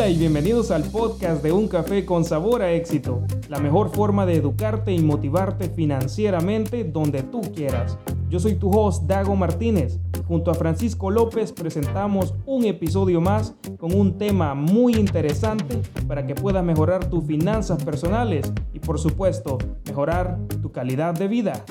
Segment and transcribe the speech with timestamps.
[0.00, 4.24] Hola y bienvenidos al podcast de Un Café con Sabor a Éxito, la mejor forma
[4.24, 7.98] de educarte y motivarte financieramente donde tú quieras.
[8.30, 9.98] Yo soy tu host Dago Martínez.
[10.26, 16.34] Junto a Francisco López presentamos un episodio más con un tema muy interesante para que
[16.34, 21.62] puedas mejorar tus finanzas personales y por supuesto mejorar tu calidad de vida.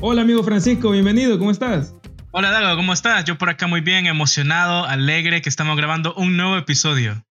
[0.00, 1.97] Hola amigo Francisco, bienvenido, ¿cómo estás?
[2.40, 3.24] Hola Dago, ¿cómo estás?
[3.24, 7.26] Yo por acá muy bien, emocionado, alegre que estamos grabando un nuevo episodio.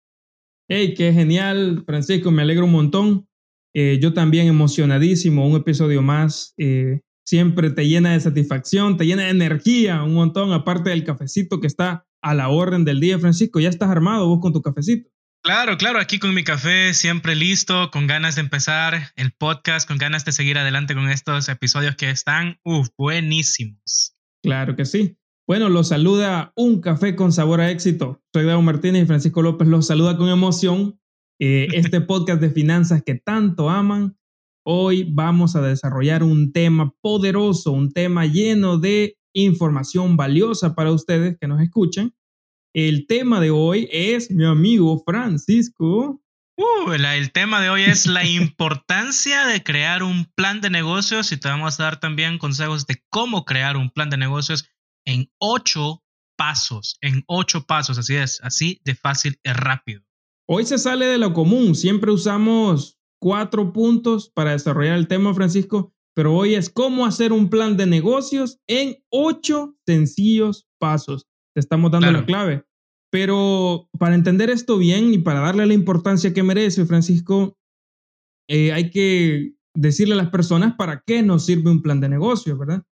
[0.67, 3.29] Hey, qué genial, Francisco, me alegro un montón.
[3.73, 6.53] Eh, yo también emocionadísimo, un episodio más.
[6.57, 11.61] Eh, siempre te llena de satisfacción, te llena de energía un montón, aparte del cafecito
[11.61, 13.61] que está a la orden del día, Francisco.
[13.61, 15.09] ¿Ya estás armado vos con tu cafecito?
[15.41, 19.99] Claro, claro, aquí con mi café, siempre listo, con ganas de empezar el podcast, con
[19.99, 24.16] ganas de seguir adelante con estos episodios que están, uff, buenísimos.
[24.43, 25.17] Claro que sí.
[25.47, 28.21] Bueno, los saluda un café con sabor a éxito.
[28.33, 30.99] Soy Dago Martínez y Francisco López los saluda con emoción.
[31.39, 34.17] Eh, este podcast de finanzas que tanto aman.
[34.65, 41.37] Hoy vamos a desarrollar un tema poderoso, un tema lleno de información valiosa para ustedes
[41.39, 42.13] que nos escuchen.
[42.73, 46.21] El tema de hoy es mi amigo Francisco.
[46.57, 51.37] Uh, el tema de hoy es la importancia de crear un plan de negocios y
[51.37, 54.67] te vamos a dar también consejos de cómo crear un plan de negocios
[55.05, 56.03] en ocho
[56.35, 60.01] pasos, en ocho pasos, así es, así de fácil y rápido.
[60.47, 65.93] Hoy se sale de lo común, siempre usamos cuatro puntos para desarrollar el tema, Francisco,
[66.15, 71.27] pero hoy es cómo hacer un plan de negocios en ocho sencillos pasos.
[71.53, 72.63] Te estamos dando la clave.
[73.09, 77.57] Pero para entender esto bien y para darle la importancia que merece, Francisco,
[78.49, 82.57] eh, hay que decirle a las personas para qué nos sirve un plan de negocios,
[82.57, 82.83] ¿verdad?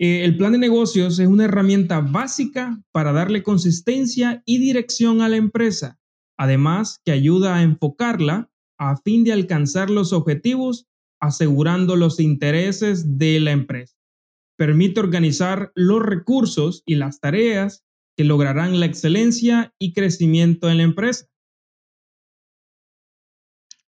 [0.00, 5.28] Eh, el plan de negocios es una herramienta básica para darle consistencia y dirección a
[5.28, 6.00] la empresa,
[6.36, 10.88] además que ayuda a enfocarla a fin de alcanzar los objetivos
[11.20, 13.96] asegurando los intereses de la empresa.
[14.56, 17.83] Permite organizar los recursos y las tareas
[18.16, 21.26] que lograrán la excelencia y crecimiento en la empresa.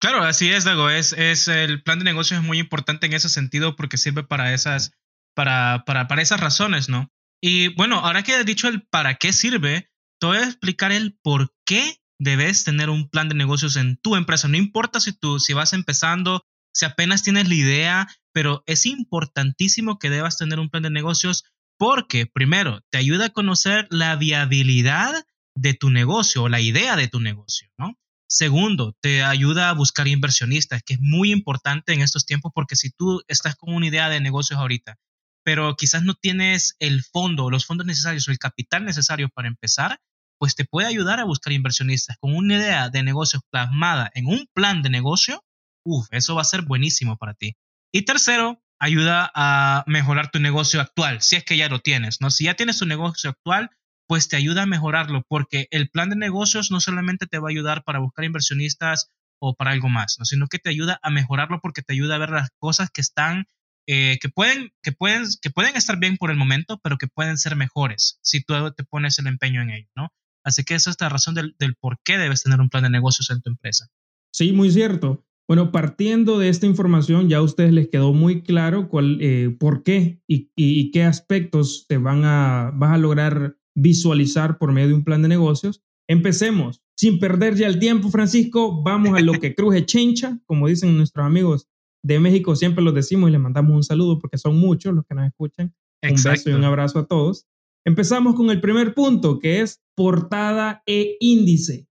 [0.01, 0.91] Claro, así es, Dago.
[0.91, 4.53] Es, es, el plan de negocio es muy importante en ese sentido porque sirve para
[4.53, 4.93] esas,
[5.35, 7.13] para, para, para esas razones, ¿no?
[7.41, 9.91] Y bueno, ahora que has dicho el para qué sirve,
[10.21, 14.17] te voy a explicar el por qué debes tener un plan de negocios en tu
[14.17, 14.49] empresa.
[14.49, 19.99] No importa si tú, si vas empezando, si apenas tienes la idea, pero es importantísimo
[19.99, 21.45] que debas tener un plan de negocios
[21.83, 25.25] porque primero te ayuda a conocer la viabilidad
[25.57, 27.99] de tu negocio o la idea de tu negocio, ¿no?
[28.29, 32.93] Segundo, te ayuda a buscar inversionistas, que es muy importante en estos tiempos porque si
[32.93, 35.01] tú estás con una idea de negocios ahorita,
[35.43, 39.99] pero quizás no tienes el fondo, los fondos necesarios o el capital necesario para empezar,
[40.39, 42.17] pues te puede ayudar a buscar inversionistas.
[42.21, 45.45] Con una idea de negocio plasmada en un plan de negocio,
[45.85, 47.57] uff, eso va a ser buenísimo para ti.
[47.93, 52.33] Y tercero, ayuda a mejorar tu negocio actual, si es que ya lo tienes, ¿no?
[52.33, 53.71] Si ya tienes tu negocio actual,
[54.09, 57.53] pues te ayuda a mejorarlo, porque el plan de negocios no solamente te va a
[57.53, 60.25] ayudar para buscar inversionistas o para algo más, ¿no?
[60.25, 63.47] sino que te ayuda a mejorarlo porque te ayuda a ver las cosas que están,
[63.87, 67.39] eh, que, pueden, que, pueden, que pueden estar bien por el momento, pero que pueden
[67.39, 70.13] ser mejores si tú te pones el empeño en ello, ¿no?
[70.43, 72.91] Así que esa es la razón del, del por qué debes tener un plan de
[72.91, 73.87] negocios en tu empresa.
[74.33, 75.25] Sí, muy cierto.
[75.49, 79.83] Bueno, partiendo de esta información, ya a ustedes les quedó muy claro cuál, eh, por
[79.83, 85.05] qué y, qué aspectos te van a, vas a lograr visualizar por medio de un
[85.05, 85.83] plan de negocios.
[86.09, 86.81] Empecemos.
[86.97, 91.27] Sin perder ya el tiempo, Francisco, vamos a lo que cruje chencha, como dicen nuestros
[91.27, 91.69] amigos
[92.05, 95.15] de México, siempre los decimos y les mandamos un saludo porque son muchos los que
[95.15, 95.75] nos escuchan.
[96.03, 97.47] Un beso y un abrazo a todos.
[97.85, 101.89] Empezamos con el primer punto, que es portada e índice.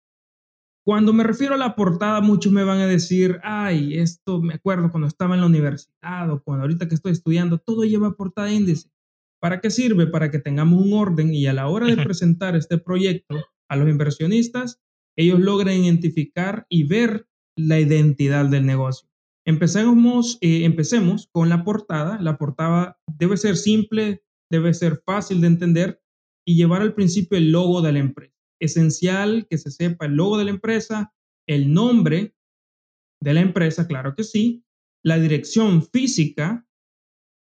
[0.84, 4.90] Cuando me refiero a la portada, muchos me van a decir, ay, esto me acuerdo
[4.90, 8.56] cuando estaba en la universidad o cuando ahorita que estoy estudiando, todo lleva portada e
[8.56, 8.90] índice.
[9.40, 10.08] ¿Para qué sirve?
[10.08, 13.36] Para que tengamos un orden y a la hora de presentar este proyecto
[13.70, 14.82] a los inversionistas,
[15.16, 19.08] ellos logren identificar y ver la identidad del negocio.
[19.46, 22.20] Empecemos, eh, empecemos con la portada.
[22.20, 26.02] La portada debe ser simple, debe ser fácil de entender
[26.44, 30.38] y llevar al principio el logo de la empresa esencial que se sepa el logo
[30.38, 31.14] de la empresa,
[31.48, 32.36] el nombre
[33.22, 34.64] de la empresa, claro que sí,
[35.04, 36.66] la dirección física,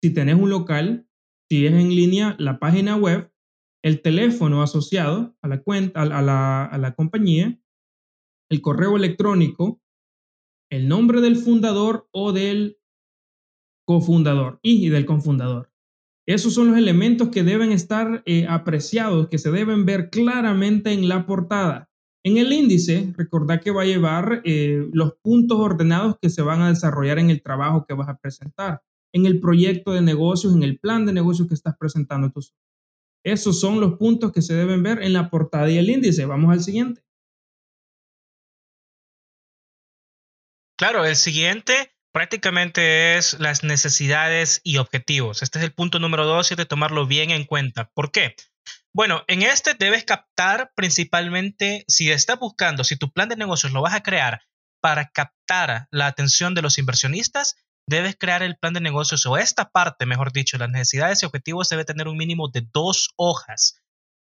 [0.01, 1.07] si tenés un local,
[1.49, 3.31] si es en línea, la página web,
[3.83, 7.59] el teléfono asociado a la cuenta, a la, a la compañía,
[8.49, 9.81] el correo electrónico,
[10.71, 12.79] el nombre del fundador o del
[13.85, 15.71] cofundador y del cofundador.
[16.29, 21.09] Esos son los elementos que deben estar eh, apreciados, que se deben ver claramente en
[21.09, 21.89] la portada.
[22.23, 26.61] En el índice, recordad que va a llevar eh, los puntos ordenados que se van
[26.61, 30.61] a desarrollar en el trabajo que vas a presentar, en el proyecto de negocios, en
[30.61, 32.41] el plan de negocios que estás presentando tú.
[33.25, 36.27] Esos son los puntos que se deben ver en la portada y el índice.
[36.27, 37.01] Vamos al siguiente.
[40.77, 41.73] Claro, el siguiente
[42.11, 45.41] prácticamente es las necesidades y objetivos.
[45.41, 47.89] Este es el punto número dos y de tomarlo bien en cuenta.
[47.93, 48.35] ¿Por qué?
[48.93, 53.81] Bueno, en este debes captar principalmente si estás buscando, si tu plan de negocios lo
[53.81, 54.41] vas a crear
[54.81, 57.55] para captar la atención de los inversionistas,
[57.87, 61.69] debes crear el plan de negocios o esta parte, mejor dicho, las necesidades y objetivos
[61.69, 63.81] debe tener un mínimo de dos hojas.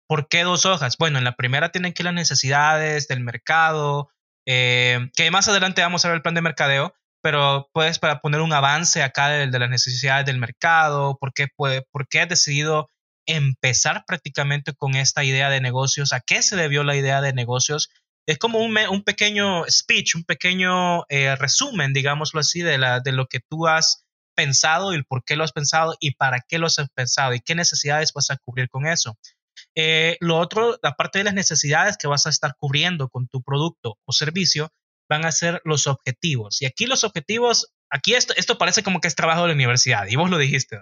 [0.08, 0.98] ¿Por qué dos hojas?
[0.98, 4.10] Bueno, en la primera tienen que ir las necesidades del mercado,
[4.46, 6.94] eh, que más adelante vamos a ver el plan de mercadeo,
[7.26, 11.82] pero puedes para poner un avance acá de, las necesidades del mercado, por qué, puede,
[11.92, 12.92] por qué has decidido
[13.26, 17.90] empezar prácticamente con esta idea de negocios, a qué se debió la idea de negocios.
[18.28, 23.12] Es como un, un pequeño speech, un pequeño eh, resumen, digámoslo así, de, la, de
[23.12, 24.06] lo que tú has
[24.36, 27.40] pensado y el por qué lo has pensado y para qué lo has pensado y
[27.40, 29.18] qué necesidades vas a cubrir con eso.
[29.74, 33.98] Eh, lo otro, aparte de las necesidades que vas a estar cubriendo con tu producto
[34.06, 34.70] o servicio,
[35.10, 36.62] van a ser los objetivos.
[36.62, 40.08] Y aquí los objetivos, aquí esto, esto parece como que es trabajo de la universidad,
[40.08, 40.80] y vos lo dijiste.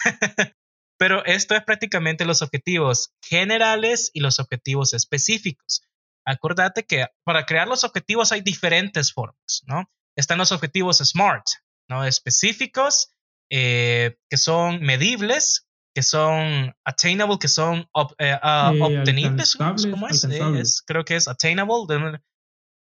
[0.98, 5.82] Pero esto es prácticamente los objetivos generales y los objetivos específicos.
[6.26, 9.90] Acordate que para crear los objetivos hay diferentes formas, ¿no?
[10.14, 11.46] Están los objetivos SMART,
[11.88, 12.04] ¿no?
[12.04, 13.14] Específicos,
[13.50, 17.88] eh, que son medibles, que son attainable, que son
[18.18, 19.56] eh, ah, obtenibles.
[19.56, 20.82] ¿Cómo es?
[20.86, 22.20] Creo que es attainable,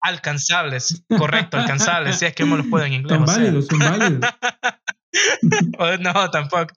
[0.02, 3.18] alcanzables, correcto, alcanzables, si es que me lo pueden en inglés.
[3.18, 4.34] Son válidos, son válidos.
[6.00, 6.74] no, tampoco.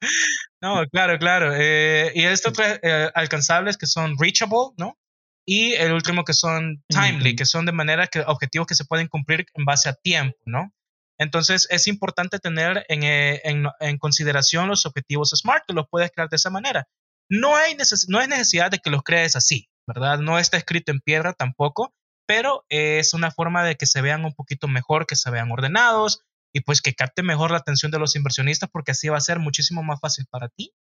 [0.63, 1.53] No, claro, claro.
[1.55, 4.99] Eh, y estos tres eh, alcanzables que son reachable, ¿no?
[5.47, 9.09] Y el último que son timely, que son de manera que objetivos que se pueden
[9.09, 10.73] cumplir en base a tiempo, ¿no?
[11.19, 16.37] Entonces es importante tener eh, en, consideración los objetivos SMART, que los puedes crear de
[16.37, 16.89] esa manera.
[17.29, 17.77] No, hay
[18.09, 20.19] no es necesidad de que los crees así, ¿verdad?
[20.19, 21.95] No está escrito en piedra tampoco,
[22.31, 26.23] pero es una forma de que se vean un poquito mejor, que se vean ordenados
[26.53, 29.41] y pues que capte mejor la atención de los inversionistas porque así va a ser
[29.41, 30.73] muchísimo más fácil para ti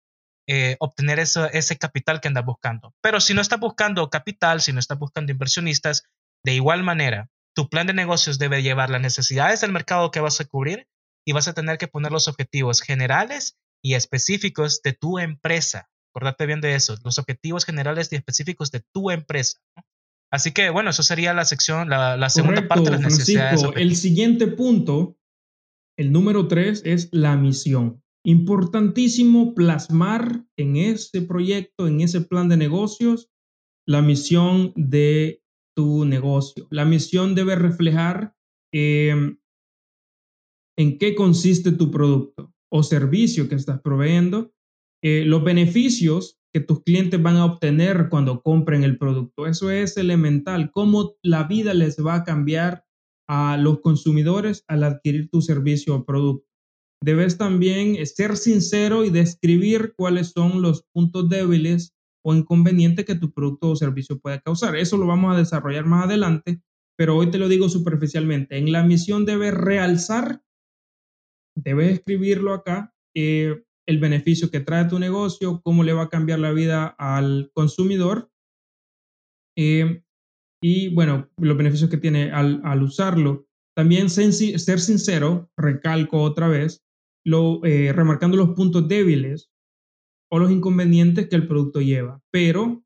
[0.45, 2.93] eh, obtener ese capital que andas buscando.
[3.01, 6.03] Pero si no estás buscando capital, si no estás buscando inversionistas,
[6.45, 10.39] de igual manera, tu plan de negocios debe llevar las necesidades del mercado que vas
[10.39, 10.87] a cubrir
[11.25, 15.89] y vas a tener que poner los objetivos generales y específicos de tu empresa.
[16.13, 19.59] Acordate bien de eso, los objetivos generales y específicos de tu empresa.
[20.31, 23.63] Así que, bueno, eso sería la sección, la, segunda parte de las necesidades.
[23.75, 25.17] el siguiente punto,
[25.97, 28.03] el número tres, es la misión.
[28.23, 33.29] Importantísimo plasmar en ese proyecto, en ese plan de negocios,
[33.87, 35.41] la misión de
[35.75, 36.67] tu negocio.
[36.69, 38.35] La misión debe reflejar
[38.71, 39.39] em,
[40.77, 44.53] en qué consiste tu producto o servicio que estás proveyendo,
[45.03, 49.47] eh, los beneficios que tus clientes van a obtener cuando compren el producto.
[49.47, 52.85] Eso es elemental, cómo la vida les va a cambiar
[53.27, 56.47] a los consumidores al adquirir tu servicio o producto.
[57.01, 61.93] Debes también ser sincero y describir cuáles son los puntos débiles
[62.25, 64.75] o inconveniente que tu producto o servicio pueda causar.
[64.75, 66.61] Eso lo vamos a desarrollar más adelante,
[66.97, 68.57] pero hoy te lo digo superficialmente.
[68.57, 70.41] En la misión debes realzar,
[71.55, 76.37] debes escribirlo acá, eh, el beneficio que trae tu negocio, cómo le va a cambiar
[76.37, 78.29] la vida al consumidor
[79.57, 80.03] eh,
[80.61, 83.47] y, bueno, los beneficios que tiene al, usarlo.
[83.75, 86.83] También ser sincero, recalco otra vez,
[87.25, 89.49] lo, eh, remarcando los puntos débiles
[90.31, 92.21] o los inconvenientes que el producto lleva.
[92.31, 92.83] Pero,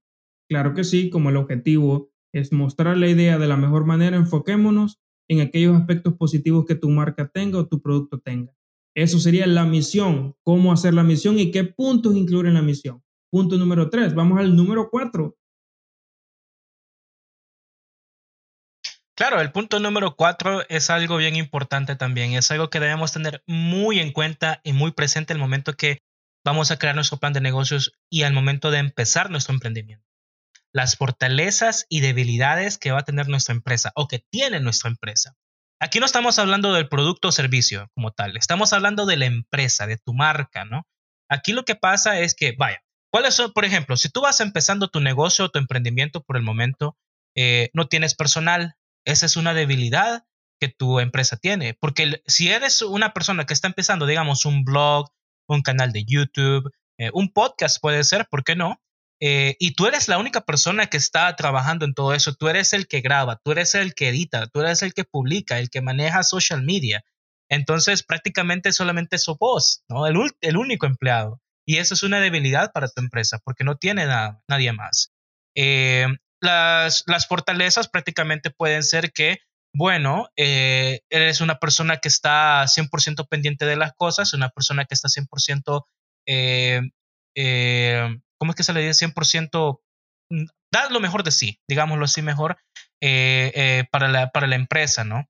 [0.50, 5.02] claro que sí, como el objetivo es mostrar la idea de la mejor manera, enfoquémonos
[5.30, 8.54] en aquellos aspectos positivos que tu marca tenga o tu producto tenga.
[8.96, 13.04] Eso sería la misión, cómo hacer la misión y qué puntos incluir en la misión.
[13.32, 15.36] Punto número tres, vamos al número cuatro.
[19.16, 23.44] Claro, el punto número cuatro es algo bien importante también, es algo que debemos tener
[23.48, 26.00] muy en cuenta y muy presente el momento que
[26.44, 30.06] vamos a crear nuestro plan de negocios y al momento de empezar nuestro emprendimiento.
[30.72, 35.36] Las fortalezas y debilidades que va a tener nuestra empresa o que tiene nuestra empresa.
[35.84, 39.86] Aquí no estamos hablando del producto o servicio como tal, estamos hablando de la empresa,
[39.86, 40.88] de tu marca, ¿no?
[41.28, 44.88] Aquí lo que pasa es que, vaya, ¿cuáles son, por ejemplo, si tú vas empezando
[44.88, 46.96] tu negocio o tu emprendimiento por el momento,
[47.36, 50.24] eh, no tienes personal, esa es una debilidad
[50.58, 55.12] que tu empresa tiene, porque si eres una persona que está empezando, digamos, un blog,
[55.50, 56.72] un canal de YouTube,
[57.12, 58.82] un podcast puede ser, ¿por qué no?
[59.25, 62.88] Y tú eres la única persona que está trabajando en todo eso, tú eres el
[62.88, 66.24] que graba, tú eres el que edita, tú eres el que publica, el que maneja
[66.24, 67.06] social media.
[67.50, 70.08] Entonces prácticamente solamente sos vos, ¿no?
[70.08, 71.39] El, el único empleado.
[71.65, 74.06] Y eso es una debilidad para tu empresa porque no tiene
[74.48, 75.12] nadie más.
[75.56, 76.08] Eh,
[76.42, 79.38] las, fortalezas prácticamente pueden ser que,
[79.74, 84.94] bueno, eh, eres una persona que está 100% pendiente de las cosas, una persona que
[84.94, 85.86] está 100%,
[86.27, 86.82] eh,
[88.44, 89.06] ¿cómo es que se le dice?
[89.06, 89.80] 100%,
[90.30, 92.58] mm, da lo mejor de sí, digámoslo así mejor,
[93.90, 95.30] para, la, para la empresa, ¿no?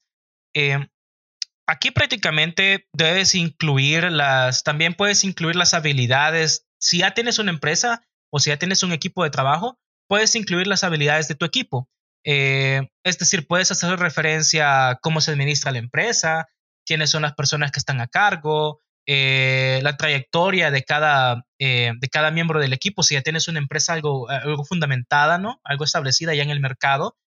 [1.67, 6.65] aquí prácticamente debes incluir las, también puedes incluir las habilidades.
[6.79, 8.01] Si ya tienes una empresa
[8.32, 9.77] o si ya tienes un equipo de trabajo,
[10.10, 11.88] puedes incluir las habilidades de tu equipo.
[12.25, 16.48] Eh, es decir, puedes hacer referencia a cómo se administra la empresa,
[16.86, 22.07] quiénes son las personas que están a cargo, eh, la trayectoria de cada, eh, de
[22.10, 25.60] cada miembro del equipo, si ya tienes una empresa algo, algo fundamentada, ¿no?
[25.63, 27.17] Algo establecida ya en el mercado,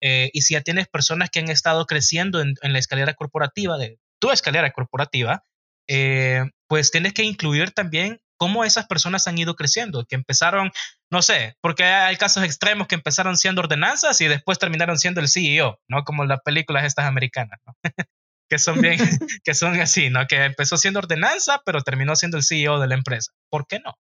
[0.00, 3.98] eh, y si ya tienes personas que han estado creciendo en, la escalera corporativa, de
[4.20, 5.44] tu escalera corporativa,
[5.88, 10.70] eh, pues tienes que incluir también cómo esas personas han ido creciendo, que empezaron,
[11.10, 15.28] no sé, porque hay casos extremos que empezaron siendo ordenanzas y después terminaron siendo el
[15.28, 16.04] CEO, ¿no?
[16.04, 17.74] Como las películas estas americanas, ¿no?
[18.48, 18.98] que son bien,
[19.44, 20.26] que son así, ¿no?
[20.26, 23.32] Que empezó siendo ordenanza, pero terminó siendo el CEO de la empresa.
[23.50, 23.94] ¿Por qué no?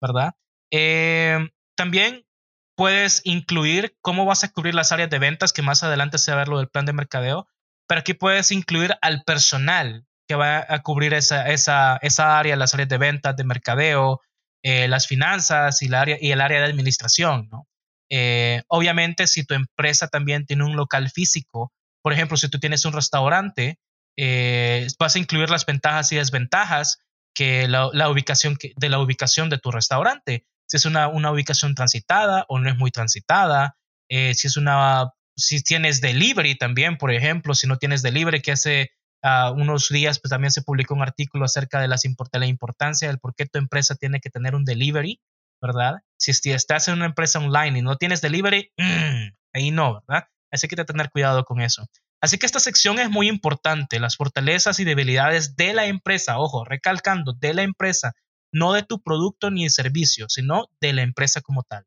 [0.00, 0.34] ¿Verdad?
[0.70, 1.38] Eh,
[1.76, 2.26] también
[2.76, 6.38] puedes incluir cómo vas a cubrir las áreas de ventas, que más adelante se va
[6.38, 7.46] a ver lo del plan de mercadeo,
[7.86, 12.74] pero aquí puedes incluir al personal que va a cubrir esa, esa, esa área, las
[12.74, 14.20] áreas de ventas, de mercadeo,
[14.62, 17.48] eh, las finanzas y, área, y el área de administración.
[17.52, 17.68] ¿no?
[18.10, 21.72] Eh, obviamente, si tu empresa también tiene un local físico,
[22.02, 23.78] por ejemplo, si tú tienes un restaurante,
[24.16, 26.98] eh, vas a incluir las ventajas y desventajas
[27.34, 32.58] que la, ubicación de la ubicación de tu restaurante si es una, ubicación transitada o
[32.58, 33.76] no es muy transitada,
[34.08, 38.52] eh, si es una, si tienes delivery también, por ejemplo, si no tienes delivery, que
[38.52, 38.90] hace
[39.22, 43.08] ah, unos días pues también se publicó un artículo acerca de, las, de la importancia
[43.08, 45.20] del por qué tu empresa tiene que tener un delivery,
[45.60, 46.00] ¿verdad?
[46.18, 48.72] Si estás en una empresa online y no tienes delivery,
[49.52, 50.28] ahí no, ¿verdad?
[50.50, 51.86] Así que hay que tener cuidado con eso.
[52.24, 56.64] Así que esta sección es muy importante, las fortalezas y debilidades de la empresa, ojo,
[56.64, 58.14] recalcando, de la empresa,
[58.50, 61.84] no de tu producto ni servicio, sino de la empresa como tal.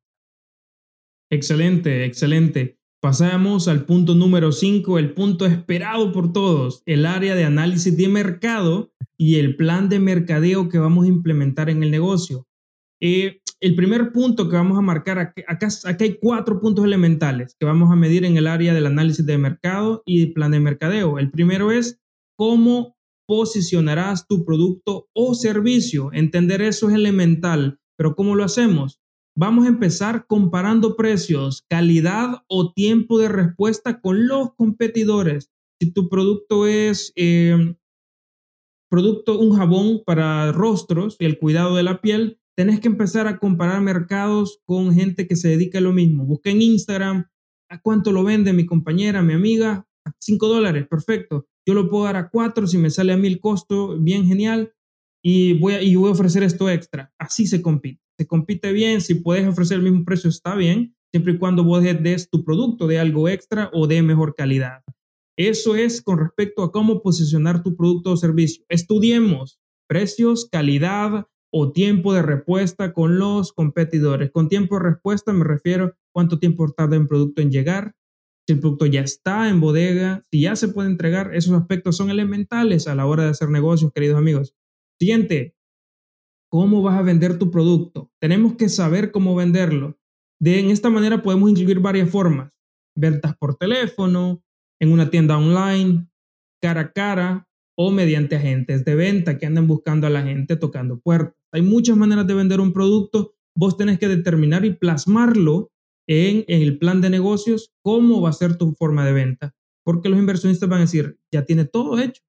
[1.32, 2.78] Excelente, excelente.
[3.02, 8.08] Pasamos al punto número 5, el punto esperado por todos, el área de análisis de
[8.08, 12.46] mercado y el plan de mercadeo que vamos a implementar en el negocio.
[13.02, 15.68] Eh, el primer punto que vamos a marcar, acá,
[16.00, 20.04] hay cuatro puntos elementales que vamos a medir en el área del análisis de mercado
[20.06, 21.18] y plan de mercadeo.
[21.18, 22.00] El primero es
[22.38, 22.96] cómo
[23.28, 26.12] posicionarás tu producto o servicio.
[26.14, 29.02] Entender eso es elemental, pero ¿cómo lo hacemos?
[29.36, 35.52] Vamos a empezar comparando precios, calidad o tiempo de respuesta con los competidores.
[35.80, 37.76] Si tu producto es eh,
[38.90, 43.38] producto, un jabón para rostros y el cuidado de la piel, tenés que empezar a
[43.38, 46.26] comparar mercados con gente que se dedica a lo mismo.
[46.26, 47.28] Busca en Instagram
[47.70, 52.06] a cuánto lo vende mi compañera, mi amiga, a 5 dólares, perfecto yo lo puedo
[52.06, 54.74] dar a cuatro, si me sale a mil costo, bien genial,
[55.22, 57.14] y voy, a, y voy a ofrecer esto extra.
[57.20, 58.02] Así se compite.
[58.18, 61.84] Se compite bien, si puedes ofrecer el mismo precio está bien, siempre y cuando vos
[61.84, 64.82] des tu producto de algo extra o de mejor calidad.
[65.38, 68.64] Eso es con respecto a cómo posicionar tu producto o servicio.
[68.70, 69.60] Estudiemos
[69.90, 74.32] precios, calidad o tiempo de respuesta con los competidores.
[74.32, 77.94] Con tiempo de respuesta me refiero cuánto tiempo tarda un producto en llegar,
[78.48, 82.10] si el producto ya está en bodega, si ya se puede entregar, esos aspectos son
[82.10, 84.56] elementales a la hora de hacer negocios, queridos amigos.
[85.00, 85.56] Siguiente,
[86.50, 88.10] ¿cómo vas a vender tu producto?
[88.22, 89.98] Tenemos que saber cómo venderlo.
[90.40, 92.52] De en esta manera podemos incluir varias formas.
[92.96, 94.42] Ventas por teléfono,
[94.80, 96.08] en una tienda online,
[96.62, 101.00] cara a cara o mediante agentes de venta que andan buscando a la gente tocando
[101.00, 101.37] puertas.
[101.52, 103.36] Hay muchas maneras de vender un producto.
[103.56, 105.72] Vos tenés que determinar y plasmarlo
[106.08, 109.56] en, el plan de negocios cómo va a ser tu forma de venta.
[109.84, 112.22] Porque los inversionistas van a decir, ya tiene todo hecho.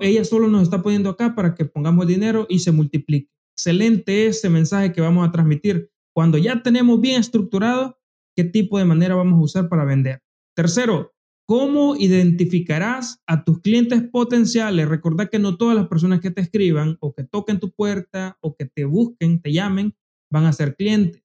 [0.00, 3.30] ella solo nos está poniendo acá para que pongamos dinero y se multiplique.
[3.56, 5.90] Excelente ese mensaje que vamos a transmitir.
[6.12, 7.98] Cuando ya tenemos bien estructurado
[8.36, 10.22] qué tipo de manera vamos a usar para vender.
[10.56, 11.13] Tercero,
[11.46, 14.88] ¿cómo identificarás a tus clientes potenciales?
[14.88, 18.56] Recordad que no todas las personas que te escriban o que toquen tu puerta o
[18.56, 19.94] que te busquen, te llamen,
[20.30, 21.24] van a ser clientes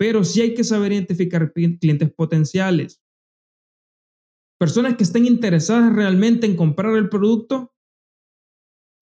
[0.00, 3.02] pero sí hay que saber identificar clientes potenciales.
[4.58, 7.74] Personas que estén interesadas realmente en comprar el producto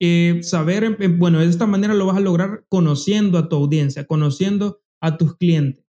[0.00, 4.80] eh, saber, bueno, de esta manera lo vas a lograr conociendo a tu audiencia, conociendo
[5.00, 5.87] a tus clientes.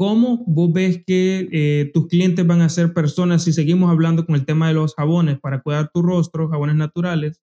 [0.00, 4.34] ¿Cómo vos ves que eh, tus clientes van a ser personas si seguimos hablando con
[4.34, 7.42] el tema de los jabones para cuidar tu rostro, jabones naturales,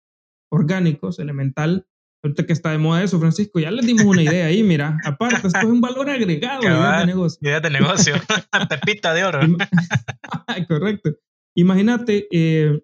[0.51, 1.87] orgánicos, elemental?
[2.25, 4.99] Ahorita que está de moda eso, Francisco, ya les dimos una idea ahí, mira.
[5.05, 7.39] Aparte, esto es un valor agregado de negocio.
[7.41, 8.15] Idea de negocio,
[8.69, 9.39] pepita de oro.
[10.69, 11.11] Correcto.
[11.55, 12.83] Imagínate eh,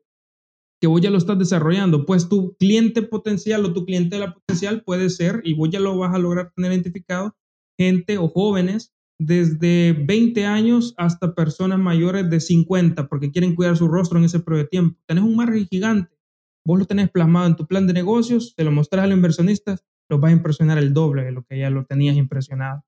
[0.81, 5.11] que vos ya lo estás desarrollando, pues tu cliente potencial o tu clientela potencial puede
[5.11, 7.35] ser, y vos ya lo vas a lograr tener identificado,
[7.77, 13.89] gente o jóvenes desde 20 años hasta personas mayores de 50 porque quieren cuidar su
[13.89, 15.01] rostro en ese periodo de tiempo.
[15.07, 16.17] Tenés un margen gigante.
[16.65, 19.85] Vos lo tenés plasmado en tu plan de negocios, te lo mostrás a los inversionistas,
[20.09, 22.85] los vas a impresionar el doble de lo que ya lo tenías impresionado.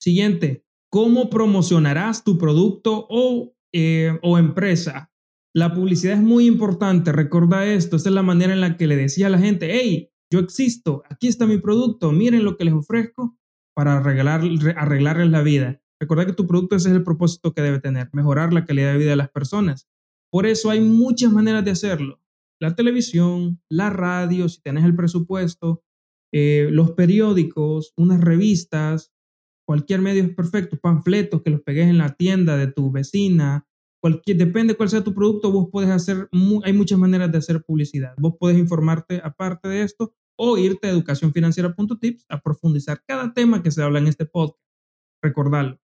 [0.00, 5.10] Siguiente, ¿cómo promocionarás tu producto o, eh, o empresa?
[5.54, 8.96] La publicidad es muy importante, recuerda esto, esta es la manera en la que le
[8.96, 12.74] decía a la gente, hey, yo existo, aquí está mi producto, miren lo que les
[12.74, 13.37] ofrezco
[13.78, 14.40] para arreglar,
[14.74, 15.80] arreglarles la vida.
[16.00, 18.98] Recuerda que tu producto ese es el propósito que debe tener, mejorar la calidad de
[18.98, 19.88] vida de las personas.
[20.32, 22.20] Por eso hay muchas maneras de hacerlo.
[22.60, 25.84] La televisión, la radio, si tienes el presupuesto,
[26.34, 29.12] eh, los periódicos, unas revistas,
[29.64, 33.68] cualquier medio es perfecto, panfletos que los pegues en la tienda de tu vecina,
[34.02, 36.28] cualquier, depende cuál sea tu producto, vos puedes hacer,
[36.64, 38.16] hay muchas maneras de hacer publicidad.
[38.18, 43.70] Vos puedes informarte aparte de esto o irte a educacionfinanciera.tips a profundizar cada tema que
[43.70, 44.64] se habla en este podcast.
[45.22, 45.80] Recordarlo.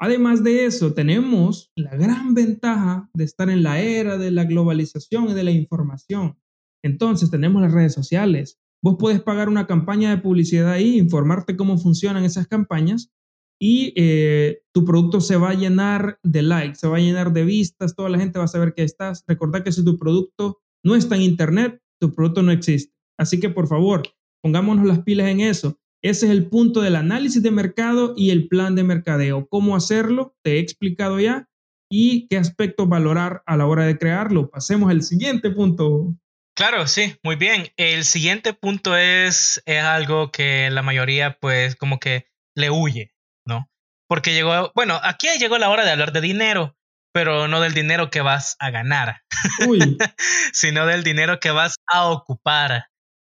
[0.00, 5.28] Además de eso, tenemos la gran ventaja de estar en la era de la globalización
[5.28, 6.38] y de la información.
[6.84, 8.60] Entonces, tenemos las redes sociales.
[8.82, 13.12] Vos puedes pagar una campaña de publicidad ahí, informarte cómo funcionan esas campañas
[13.60, 17.44] y eh, tu producto se va a llenar de likes, se va a llenar de
[17.44, 19.24] vistas, toda la gente va a saber que estás.
[19.26, 22.97] Recordad que si tu producto no está en Internet, tu producto no existe.
[23.18, 24.02] Así que por favor,
[24.42, 25.78] pongámonos las pilas en eso.
[26.02, 29.48] Ese es el punto del análisis de mercado y el plan de mercadeo.
[29.48, 30.36] ¿Cómo hacerlo?
[30.42, 31.48] Te he explicado ya.
[31.90, 34.50] ¿Y qué aspectos valorar a la hora de crearlo?
[34.50, 36.14] Pasemos al siguiente punto.
[36.54, 37.68] Claro, sí, muy bien.
[37.76, 43.12] El siguiente punto es, es algo que la mayoría pues como que le huye,
[43.46, 43.68] ¿no?
[44.08, 46.76] Porque llegó, bueno, aquí llegó la hora de hablar de dinero,
[47.12, 49.22] pero no del dinero que vas a ganar,
[50.52, 52.86] sino del dinero que vas a ocupar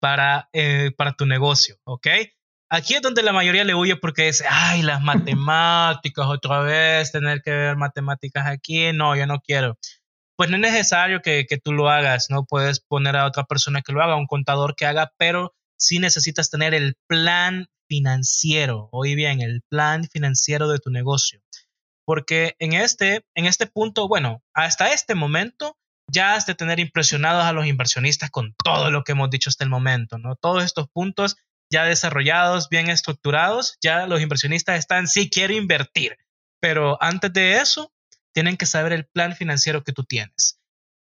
[0.01, 2.07] para, eh, para tu negocio, ¿ok?
[2.69, 7.41] Aquí es donde la mayoría le huye porque dice, ay, las matemáticas otra vez, tener
[7.41, 9.77] que ver matemáticas aquí, no, yo no quiero.
[10.37, 12.45] Pues no es necesario que, que tú lo hagas, ¿no?
[12.45, 16.49] Puedes poner a otra persona que lo haga, un contador que haga, pero sí necesitas
[16.49, 21.41] tener el plan financiero, oí bien, el plan financiero de tu negocio.
[22.05, 25.77] Porque en este, en este punto, bueno, hasta este momento,
[26.11, 29.63] ya has de tener impresionados a los inversionistas con todo lo que hemos dicho hasta
[29.63, 30.35] el momento, ¿no?
[30.35, 31.37] Todos estos puntos
[31.71, 36.17] ya desarrollados, bien estructurados, ya los inversionistas están, sí, quiero invertir,
[36.59, 37.93] pero antes de eso,
[38.33, 40.59] tienen que saber el plan financiero que tú tienes.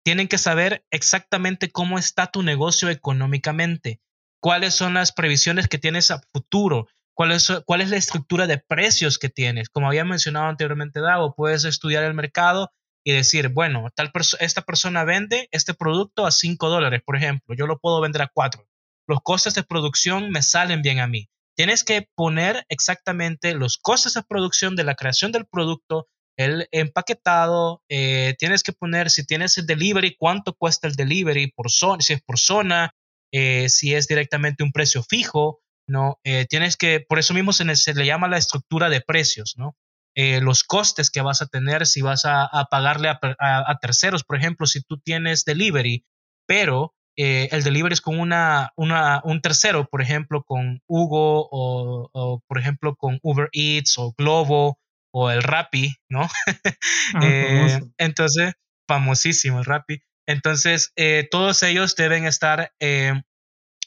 [0.04, 4.00] Tienen que saber exactamente cómo está tu negocio económicamente,
[4.40, 8.58] cuáles son las previsiones que tienes a futuro, cuál es, cuál es la estructura de
[8.58, 9.68] precios que tienes.
[9.68, 12.72] Como había mencionado anteriormente, Dago, puedes estudiar el mercado
[13.04, 14.10] y decir, bueno, tal
[14.40, 18.30] esta persona vende este producto a 5 dólares, por ejemplo, yo lo puedo vender a
[18.32, 18.66] 4.
[19.08, 21.28] Los costes de producción me salen bien a mí.
[21.56, 27.82] Tienes que poner exactamente los costes de producción de la creación del producto, el empaquetado,
[27.90, 32.22] eh, tienes que poner si tienes el delivery, cuánto cuesta el delivery por si es
[32.22, 32.94] por zona,
[33.32, 36.20] eh, si es directamente un precio fijo, ¿no?
[36.24, 39.76] Eh, tienes que, por eso mismo se, se, le llama la estructura de precios, ¿no?
[40.14, 44.24] Eh, los costes que vas a tener si vas a, pagarle a, terceros.
[44.24, 46.04] Por ejemplo, si tú tienes delivery,
[46.46, 52.58] pero eh, el delivery es con una, un tercero, por ejemplo, con Hugo o, por
[52.58, 54.78] ejemplo, con Uber Eats o Globo
[55.14, 56.28] o el Rappi, ¿no?
[57.14, 58.54] Ah, eh, entonces,
[58.88, 60.00] famosísimo el Rappi.
[60.26, 60.92] Entonces,
[61.30, 63.22] todos ellos deben estar en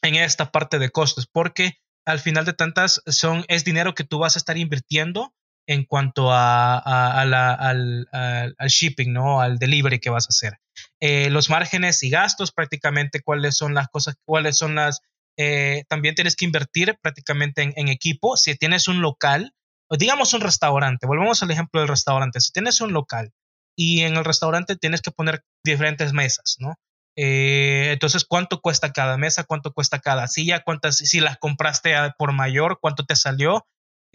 [0.01, 4.35] esta parte de costos porque al final de tantas son, es dinero que tú vas
[4.35, 5.33] a estar invirtiendo
[5.67, 9.41] en cuanto a, al, shipping, ¿no?
[9.41, 10.59] Al delivery que vas a hacer.
[10.99, 15.01] Eh, los márgenes y gastos, prácticamente cuáles son las cosas, cuáles son las...
[15.37, 18.37] Eh, también tienes que invertir prácticamente en, equipo.
[18.37, 19.53] Si tienes un local,
[19.89, 22.39] digamos un restaurante, volvemos al ejemplo del restaurante.
[22.39, 23.31] Si tienes un local
[23.75, 26.75] y en el restaurante tienes que poner diferentes mesas, ¿no?
[27.17, 29.45] Eh, entonces, ¿cuánto cuesta cada mesa?
[29.45, 30.63] ¿Cuánto cuesta cada silla?
[30.63, 33.65] ¿Cuántas, si las compraste por mayor, cuánto te salió?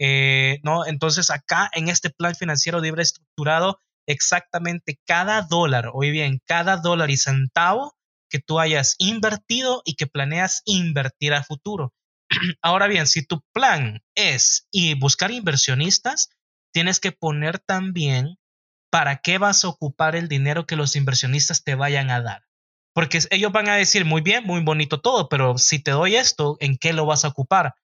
[0.03, 0.87] Eh, ¿no?
[0.87, 7.11] Entonces acá en este plan financiero libre estructurado exactamente cada dólar, hoy bien, cada dólar
[7.11, 7.95] y centavo
[8.27, 11.93] que tú hayas invertido y que planeas invertir a futuro.
[12.63, 16.31] Ahora bien, si tu plan es y buscar inversionistas,
[16.73, 18.39] tienes que poner también
[18.89, 22.41] para qué vas a ocupar el dinero que los inversionistas te vayan a dar.
[22.95, 26.57] Porque ellos van a decir, muy bien, muy bonito todo, pero si te doy esto,
[26.59, 27.75] ¿en qué lo vas a ocupar?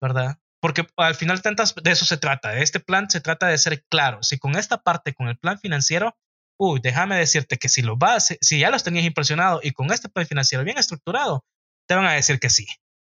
[0.00, 0.38] ¿Verdad?
[0.66, 2.58] Porque al final de eso se trata.
[2.58, 4.24] Este plan se trata de ser claro.
[4.24, 6.16] Si con esta parte, con el plan financiero,
[6.58, 10.08] uy, déjame decirte que si lo vas, si ya los tenías impresionado y con este
[10.08, 11.44] plan financiero bien estructurado,
[11.86, 12.66] te van a decir que sí.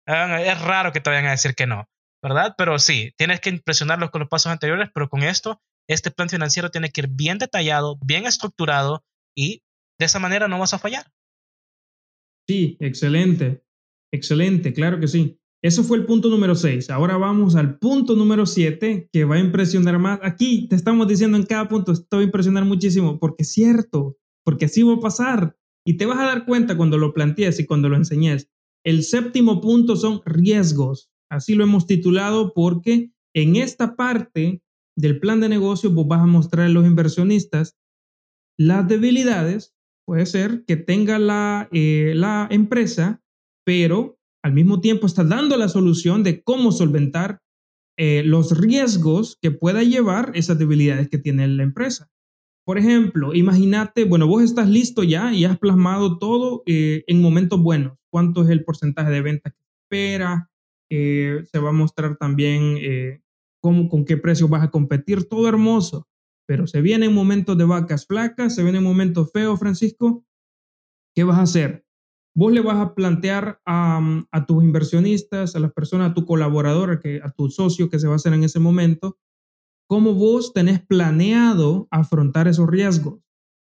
[0.06, 1.90] Es raro que te vayan a decir que no,
[2.24, 2.56] ¿verdad?
[2.58, 6.72] Pero sí, tienes que impresionarlos con los pasos anteriores, pero con esto, este plan financiero
[6.72, 9.04] tiene que ir bien detallado, bien estructurado
[9.36, 9.62] y
[10.00, 11.12] de esa manera no vas a fallar.
[12.48, 13.62] Sí, excelente,
[14.10, 15.38] excelente, claro que sí.
[15.64, 16.90] Eso fue el punto número 6.
[16.90, 20.20] Ahora vamos al punto número 7 que va a impresionar más.
[20.24, 24.18] Aquí te estamos diciendo en cada punto, esto va a impresionar muchísimo porque es cierto,
[24.44, 25.56] porque así va a pasar.
[25.86, 28.50] Y te vas a dar cuenta cuando lo plantees y cuando lo enseñes.
[28.84, 31.12] El séptimo punto son riesgos.
[31.30, 34.64] Así lo hemos titulado porque en esta parte
[34.98, 37.78] del plan de negocio vos vas a mostrar a los inversionistas
[38.58, 39.76] las debilidades.
[40.06, 43.22] Puede ser que tenga la, eh, la empresa,
[43.64, 47.42] pero al mismo tiempo estás dando la solución de cómo solventar
[47.98, 52.10] eh, los riesgos que pueda llevar esas debilidades que tiene la empresa.
[52.66, 57.62] Por ejemplo, imagínate, bueno, vos estás listo ya y has plasmado todo eh, en momentos
[57.62, 57.98] buenos.
[58.10, 60.50] ¿Cuánto es el porcentaje de ventas que espera?
[60.90, 62.78] Eh, se va a mostrar también
[63.60, 65.28] cómo, con qué precio vas a competir.
[65.28, 66.08] Todo hermoso,
[66.46, 70.26] pero se vienen momentos de vacas flacas, se vienen momentos feos, Francisco.
[71.14, 71.86] ¿Qué vas a hacer?
[72.34, 77.32] Vos le vas a plantear a, tus inversionistas, a las personas, a tu colaborador, a,
[77.32, 79.18] tu socio que se va a hacer en ese momento,
[79.88, 83.20] cómo vos tenés planeado afrontar esos riesgos.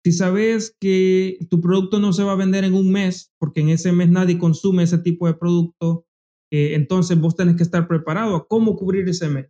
[0.05, 3.71] Si sabes que tu producto no se va a vender en un mes, porque en
[3.71, 6.07] ese mes nadie consume ese tipo de producto,
[6.51, 9.47] eh, entonces vos tenés que estar preparado a cómo cubrir ese mes.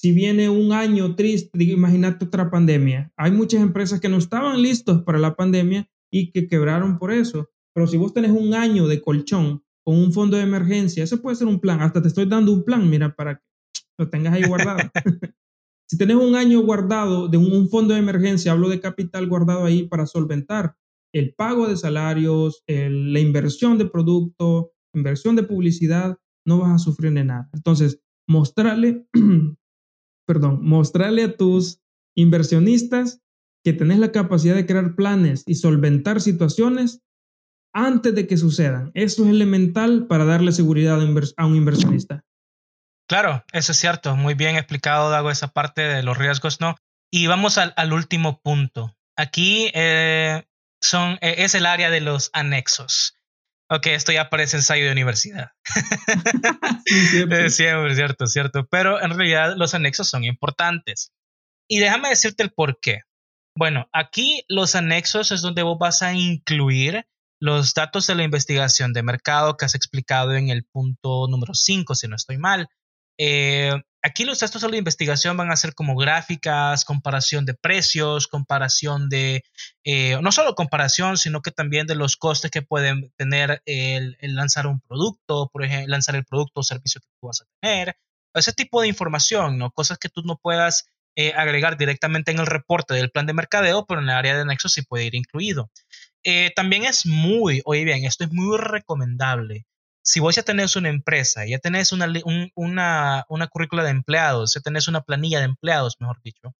[0.00, 3.12] Si viene un año triste, imagínate otra pandemia.
[3.16, 7.48] Hay muchas empresas que no estaban listos para la pandemia y que quebraron por eso.
[7.74, 11.36] Pero si vos tenés un año de colchón con un fondo de emergencia, eso puede
[11.36, 11.82] ser un plan.
[11.82, 13.42] Hasta te estoy dando un plan, mira, para que
[13.98, 14.78] lo tengas ahí guardado.
[15.88, 19.86] si tenés un año guardado de un, fondo de emergencia, hablo de capital guardado ahí
[19.86, 20.76] para solventar
[21.12, 27.12] el pago de salarios, la inversión de producto, inversión de publicidad, no vas a sufrir
[27.12, 27.48] de nada.
[27.52, 29.06] Entonces, mostrarle,
[30.26, 31.80] perdón, mostrarle a tus
[32.16, 33.20] inversionistas
[33.64, 37.04] que tenés la capacidad de crear planes y solventar situaciones
[37.74, 38.90] antes de que sucedan.
[38.94, 41.00] Eso es elemental para darle seguridad
[41.36, 42.24] a un inversionista.
[43.08, 44.16] Claro, eso es cierto.
[44.16, 46.76] Muy bien explicado, Dago, esa parte de los riesgos, ¿no?
[47.12, 48.96] Y vamos al, último punto.
[49.16, 50.44] Aquí eh,
[50.80, 53.18] son, e, es el área de los anexos.
[53.70, 55.50] Ok, esto ya parece ensayo de universidad.
[56.86, 58.66] sí, siempre, cierto, cierto.
[58.70, 61.12] Pero en realidad los anexos son importantes.
[61.68, 63.00] Y déjame decirte el por qué.
[63.56, 67.06] Bueno, aquí los anexos es donde vos vas a incluir
[67.44, 71.94] los datos de la investigación de mercado que has explicado en el punto número 5,
[71.94, 72.70] si no estoy mal.
[73.18, 73.70] Eh,
[74.02, 79.10] aquí los datos de la investigación van a ser como gráficas, comparación de precios, comparación
[79.10, 79.42] de,
[79.84, 84.66] eh, no solo comparación, sino que también de los costes que pueden tener el, lanzar
[84.66, 87.94] un producto, por ejemplo, lanzar el producto o servicio que tú vas a tener.
[88.32, 89.70] Ese tipo de información, ¿no?
[89.70, 93.84] Cosas que tú no puedas eh, agregar directamente en el reporte del plan de mercadeo,
[93.84, 95.70] pero en el área de anexo sí puede ir incluido.
[96.24, 99.66] Eh, también es muy, oye bien, esto es muy recomendable.
[100.02, 102.06] Si vos ya tenés una empresa, ya tenés una,
[102.54, 106.54] una, una currícula de empleados, ya tenés una planilla de empleados, mejor dicho,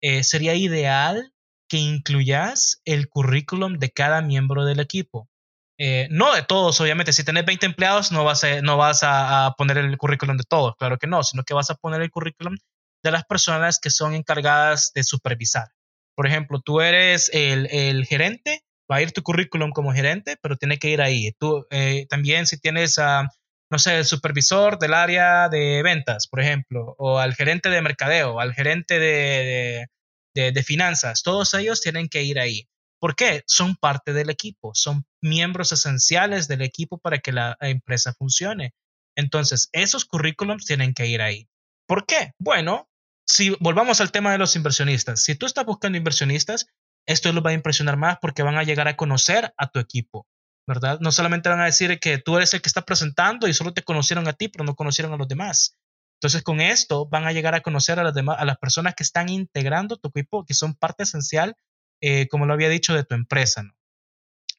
[0.00, 1.32] eh, sería ideal
[1.68, 5.28] que incluyas el currículum de cada miembro del equipo.
[5.78, 7.12] Eh, no de todos, obviamente.
[7.12, 10.74] Si tenés 20 empleados, no vas, a, no vas a, poner el currículum de todos,
[10.76, 12.56] claro que no, sino que vas a poner el currículum
[13.02, 15.68] de las personas que son encargadas de supervisar.
[16.14, 20.56] Por ejemplo, tú eres el, el gerente va a ir tu currículum como gerente, pero
[20.56, 21.32] tiene que ir ahí.
[21.38, 23.28] Tú eh, también si tienes a,
[23.70, 28.40] no sé, el supervisor del área de ventas, por ejemplo, o al gerente de mercadeo,
[28.40, 29.86] al gerente de,
[30.34, 32.68] de, finanzas, todos ellos tienen que ir ahí.
[33.00, 33.42] ¿Por qué?
[33.46, 38.72] Son parte del equipo, son miembros esenciales del equipo para que la empresa funcione.
[39.16, 41.48] Entonces, esos currículums tienen que ir ahí.
[41.86, 42.32] ¿Por qué?
[42.38, 42.88] Bueno,
[43.26, 46.66] si volvamos al tema de los inversionistas, si tú estás buscando inversionistas,
[47.06, 50.26] esto los va a impresionar más porque van a llegar a conocer a tu equipo,
[50.66, 50.98] ¿verdad?
[51.00, 53.82] No solamente van a decir que tú eres el que está presentando y solo te
[53.82, 55.76] conocieron a ti, pero no conocieron a los demás.
[56.20, 59.02] Entonces, con esto van a llegar a conocer a las, demás, a las personas que
[59.02, 61.54] están integrando tu equipo, que son parte esencial,
[62.00, 63.74] eh, como lo había dicho, de tu empresa, ¿no?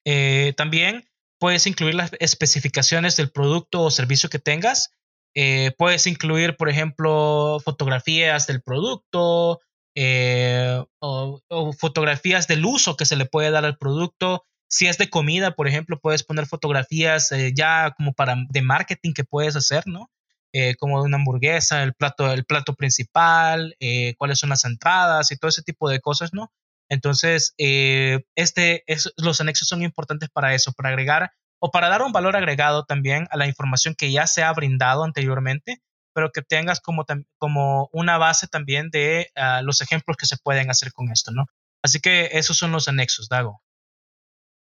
[0.05, 4.91] Eh, también puedes incluir las especificaciones del producto o servicio que tengas.
[5.34, 9.60] Eh, puedes incluir, por ejemplo, fotografías del producto
[9.95, 14.43] o, o, fotografías del uso que se le puede dar al producto.
[14.67, 19.23] Si es de comida, por ejemplo, puedes poner fotografías ya como para de marketing que
[19.23, 20.10] puedes hacer, ¿no?
[20.58, 25.36] Eh, como una hamburguesa, el plato, el plato principal, eh, cuáles son las entradas y
[25.36, 26.49] todo ese tipo de cosas, ¿no?
[26.88, 28.86] Entonces, eh, este,
[29.17, 33.27] los anexos son importantes para eso, para agregar o para dar un valor agregado también
[33.31, 35.81] a la información que ya se ha brindado anteriormente,
[36.15, 37.06] pero que tengas como,
[37.38, 41.45] como una base también de ah, los ejemplos que se pueden hacer con esto, ¿no?
[41.84, 43.62] Así que esos son los anexos, Dago.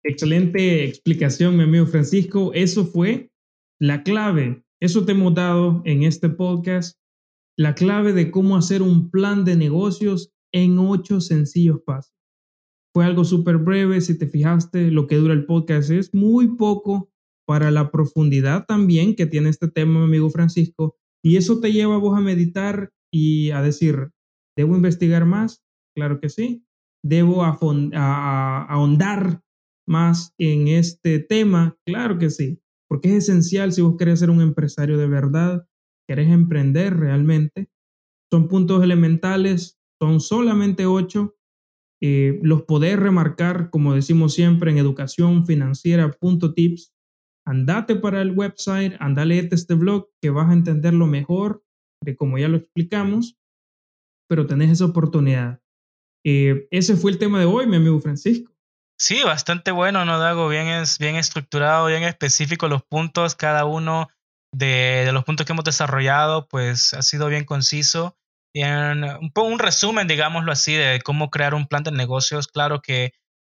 [0.03, 2.53] Excelente explicación, mi amigo Francisco.
[2.55, 3.31] Eso fue
[3.79, 6.99] la clave eso te hemos dado en este podcast,
[7.55, 12.15] la clave de cómo hacer un plan de negocios en ocho sencillos pasos.
[12.95, 17.13] Fue algo súper breve, si te fijaste, lo que dura el podcast es muy poco
[17.47, 21.97] para la profundidad también que tiene este tema, mi amigo Francisco, y eso te lleva
[21.97, 24.11] a vos a meditar y a decir,
[24.57, 25.63] ¿debo investigar más?
[25.97, 26.65] Claro que sí.
[27.03, 29.41] ¿Debo ahondar
[29.89, 31.77] más en este tema?
[31.87, 35.65] Claro que sí porque es esencial si vos querés ser un empresario de verdad,
[36.09, 37.71] querés emprender realmente.
[38.33, 41.37] Son puntos elementales, son solamente ocho.
[42.03, 46.93] Eh, los podés remarcar, como decimos siempre, en educacionfinanciera.tips.
[47.47, 51.65] Andate para el website, anda este blog que vas a entenderlo mejor
[52.03, 53.37] de como ya lo explicamos,
[54.29, 55.61] pero tenés esa oportunidad.
[56.25, 58.53] Eh, ese fue el tema de hoy, mi amigo Francisco.
[58.99, 60.49] Sí, bastante bueno, ¿no, Dago?
[60.49, 64.09] Bien, es, bien estructurado, bien específico los puntos, cada uno
[64.53, 68.17] de, los puntos que hemos desarrollado, pues ha sido bien conciso.
[68.55, 72.49] Bien, un, un resumen, digámoslo así, de cómo crear un plan de negocios.
[72.49, 73.13] Claro que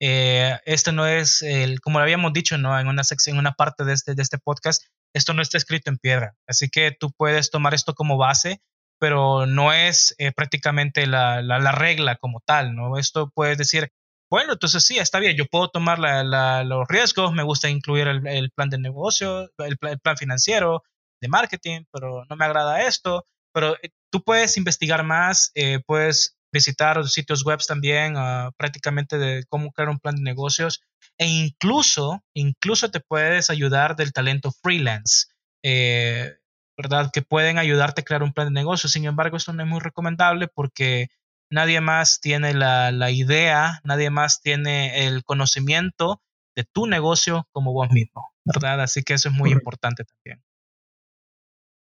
[0.06, 2.78] eh, este no es, el, como lo habíamos dicho, ¿no?
[2.78, 4.82] En una sección, en una parte de este, de este podcast,
[5.14, 6.34] esto no está escrito en piedra.
[6.46, 8.60] Así que tú puedes tomar esto como base,
[9.00, 12.98] pero no es eh, prácticamente la, la, la, regla como tal, ¿no?
[12.98, 13.92] Esto puedes decir,
[14.30, 18.68] bueno, entonces sí, está bien, yo puedo tomar los riesgos, me gusta incluir el, plan
[18.68, 20.82] de negocio, el, plan financiero,
[21.22, 23.24] de marketing, pero no me agrada esto.
[23.54, 29.44] Pero eh, tú puedes investigar más, eh, puedes visitar sitios web también, ah, prácticamente de
[29.48, 30.80] cómo crear un plan de negocios
[31.18, 35.26] e incluso, incluso te puedes ayudar del talento freelance,
[35.62, 36.36] eh,
[36.78, 37.10] ¿verdad?
[37.12, 38.88] Que pueden ayudarte a crear un plan de negocio.
[38.88, 41.08] Sin embargo, esto no es muy recomendable porque
[41.50, 46.22] nadie más tiene la, idea, nadie más tiene el conocimiento
[46.56, 48.80] de tu negocio como vos mismo, ¿verdad?
[48.80, 50.42] Así que eso es muy importante también.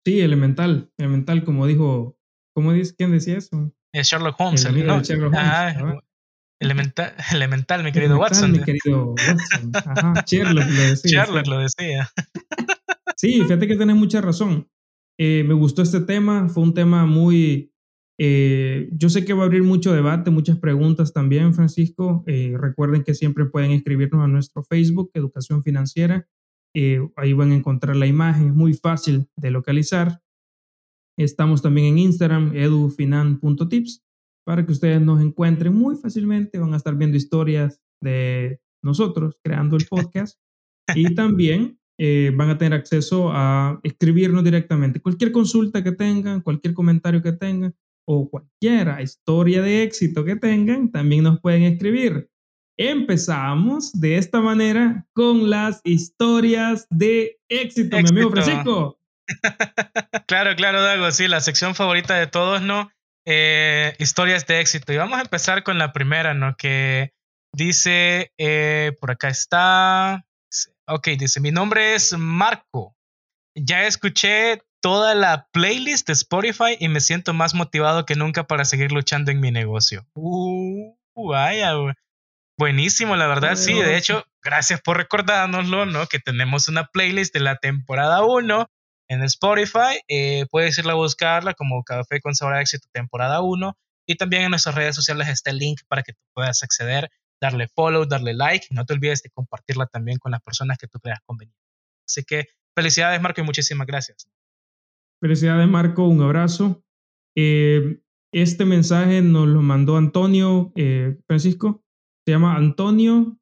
[0.06, 2.16] Sí, elemental, elemental, como dijo,
[2.54, 3.72] ¿cómo dice, quién decía eso?
[3.92, 5.02] Es Sherlock Holmes, el, ¿no?
[5.02, 6.02] Sherlock Holmes,
[6.60, 8.52] elemental, elemental, mi querido Watson.
[8.52, 9.72] Mi querido Watson.
[9.74, 11.24] Ajá, Sherlock lo decía.
[11.24, 12.10] Sherlock lo decía.
[13.16, 14.68] Sí, fíjate que tenés mucha razón.
[15.18, 17.70] Eh, me gustó este tema, fue un tema muy,
[18.22, 22.22] eh, yo sé que va a abrir mucho debate, muchas preguntas también, Francisco.
[22.26, 26.28] Eh, recuerden que siempre pueden escribirnos a nuestro Facebook, Educación Financiera.
[26.74, 30.20] Eh, ahí van a encontrar la imagen, es muy fácil de localizar.
[31.24, 34.02] Estamos también en Instagram, edufinan.tips,
[34.44, 36.58] para que ustedes nos encuentren muy fácilmente.
[36.58, 40.38] Van a estar viendo historias de nosotros creando el podcast.
[40.94, 41.78] y también
[42.34, 45.00] van a tener acceso a escribirnos directamente.
[45.00, 47.74] Cualquier consulta que tengan, cualquier comentario que tengan,
[48.06, 52.28] o cualquier historia de éxito que tengan, también nos pueden escribir.
[52.76, 58.99] Empezamos de esta manera con las historias de éxito, mi amigo Francisco.
[60.26, 62.90] Claro, claro, Dago, sí, la sección favorita de todos, ¿no?
[63.26, 64.92] Eh, historias de éxito.
[64.92, 66.56] Y vamos a empezar con la primera, ¿no?
[66.56, 67.12] Que
[67.52, 70.24] dice, eh, por acá está,
[70.86, 72.96] ok, dice, mi nombre es Marco.
[73.54, 78.64] Ya escuché toda la playlist de Spotify y me siento más motivado que nunca para
[78.64, 80.06] seguir luchando en mi negocio.
[80.14, 81.72] Uh, vaya,
[82.58, 83.74] buenísimo, la verdad, sí.
[83.74, 86.06] De hecho, gracias por recordárnoslo, ¿no?
[86.06, 88.70] Que tenemos una playlist de la temporada 1
[89.10, 90.00] en Spotify.
[90.08, 93.76] Eh, puedes irla a buscarla como Café con Sabor a Éxito temporada 1.
[94.06, 97.68] Y también en nuestras redes sociales está el link para que tú puedas acceder, darle
[97.68, 98.66] follow, darle like.
[98.70, 101.60] No te olvides de compartirla también con las personas que tú creas conveniente.
[102.06, 104.28] Así que felicidades, Marco, y muchísimas gracias.
[105.20, 106.06] Felicidades, Marco.
[106.06, 106.82] Un abrazo.
[107.36, 108.00] Eh,
[108.32, 111.82] este mensaje nos lo mandó Antonio eh, Francisco.
[112.24, 113.36] Se llama Antonio.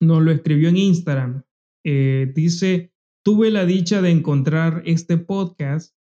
[0.00, 1.42] Nos lo escribió en Instagram.
[1.84, 2.93] Eh, dice,
[3.24, 5.96] tuve la dicha de encontrar este podcast.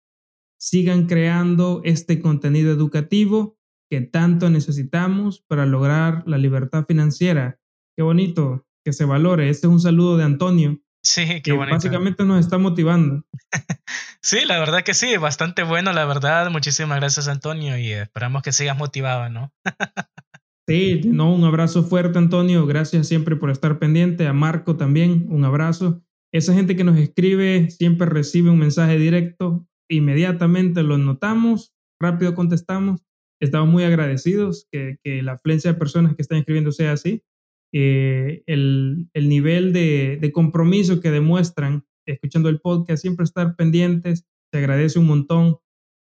[0.59, 3.59] Sigan creando este contenido educativo
[3.91, 7.59] que tanto necesitamos para lograr la libertad financiera.
[7.97, 9.51] Qué bonito, que se valore.
[9.51, 10.81] Este es un saludo de Antonio.
[11.03, 11.75] Sí, qué que bonito.
[11.75, 13.25] Básicamente nos está motivando.
[14.23, 16.51] sí, la verdad que sí, bastante bueno, la verdad.
[16.51, 19.53] Muchísimas gracias, Antonio, y esperamos que sigas motivado, ¿no?
[20.69, 22.67] sí, no, un abrazo fuerte, Antonio.
[22.67, 24.27] Gracias siempre por estar pendiente.
[24.27, 26.03] A Marco también, un abrazo.
[26.33, 33.03] Esa gente que nos escribe siempre recibe un mensaje directo, inmediatamente lo notamos, rápido contestamos.
[33.41, 37.23] Estamos muy agradecidos que, que la afluencia de personas que están escribiendo sea así.
[37.73, 44.25] Eh, el, el, nivel de, de, compromiso que demuestran escuchando el podcast, siempre estar pendientes,
[44.51, 45.59] se agradece un montón.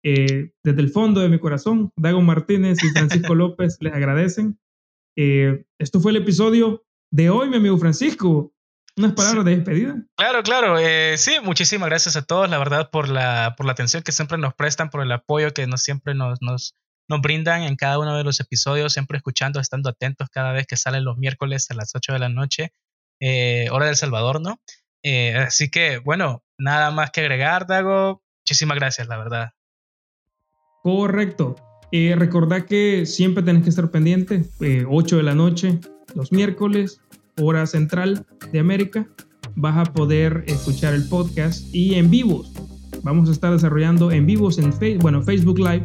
[0.04, 4.58] Eh, desde el fondo de mi corazón, Dago Martínez y Francisco López les agradecen.
[5.16, 8.52] Eh, esto fue el episodio de hoy, mi amigo Francisco.
[8.98, 9.96] Unas palabras de despedida.
[10.16, 10.78] Claro, claro.
[10.78, 14.38] Eh, sí, muchísimas gracias a todos, la verdad, por la, por la atención que siempre
[14.38, 16.74] nos prestan, por el apoyo que nos, siempre nos, nos,
[17.08, 20.76] nos brindan en cada uno de los episodios, siempre escuchando, estando atentos cada vez que
[20.76, 22.72] salen los miércoles a las 8 de la noche,
[23.20, 24.60] eh, hora del Salvador, ¿no?
[25.02, 28.22] Eh, así que, bueno, nada más que agregar, Dago.
[28.42, 29.50] Muchísimas gracias, la verdad.
[30.82, 31.56] Correcto.
[31.92, 34.44] Eh, recordad que siempre tenés que estar pendiente,
[34.86, 35.78] 8 de la noche,
[36.14, 37.00] los miércoles,
[37.38, 39.08] hora central de América,
[39.56, 42.52] vas a poder escuchar el podcast y en vivos.
[43.02, 45.84] Vamos a estar desarrollando en vivos en Facebook, bueno, Facebook Live,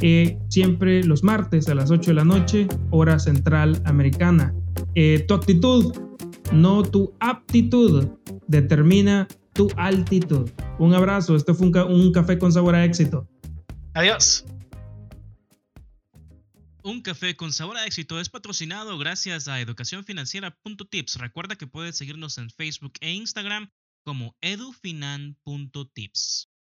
[0.00, 4.54] eh, siempre los martes a las 8 de la noche, hora central americana.
[4.94, 5.94] Eh, tu actitud,
[6.52, 8.08] no tu aptitud,
[8.46, 10.50] determina tu altitud.
[10.78, 13.26] Un abrazo, esto fue un, un café con sabor a éxito.
[13.94, 14.44] Adiós.
[16.86, 21.16] Un café con sabor a éxito es patrocinado gracias a educacionfinanciera.tips.
[21.16, 23.70] Recuerda que puedes seguirnos en Facebook e Instagram
[24.04, 26.53] como edufinan.tips.